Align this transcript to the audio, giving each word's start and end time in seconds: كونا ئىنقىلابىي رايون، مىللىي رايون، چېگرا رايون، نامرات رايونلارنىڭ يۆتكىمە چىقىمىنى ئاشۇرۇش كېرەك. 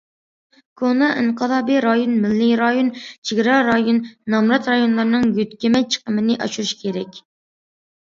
كونا 0.81 1.09
ئىنقىلابىي 1.23 1.81
رايون، 1.87 2.15
مىللىي 2.23 2.57
رايون، 2.63 2.91
چېگرا 3.03 3.59
رايون، 3.69 4.03
نامرات 4.37 4.73
رايونلارنىڭ 4.75 5.31
يۆتكىمە 5.41 5.87
چىقىمىنى 5.95 6.43
ئاشۇرۇش 6.43 6.77
كېرەك. 6.85 7.27